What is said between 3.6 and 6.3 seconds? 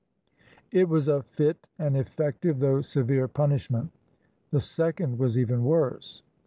ment. The second was even worse.